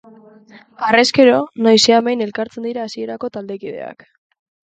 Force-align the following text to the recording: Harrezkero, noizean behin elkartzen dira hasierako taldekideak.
Harrezkero, 0.87 1.35
noizean 1.67 2.09
behin 2.09 2.25
elkartzen 2.27 2.67
dira 2.69 2.87
hasierako 2.89 3.31
taldekideak. 3.37 4.05